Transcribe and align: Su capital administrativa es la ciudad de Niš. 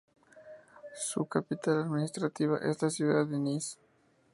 Su 0.99 1.27
capital 1.27 1.83
administrativa 1.83 2.57
es 2.57 2.81
la 2.81 2.89
ciudad 2.89 3.27
de 3.27 3.37
Niš. 3.37 3.77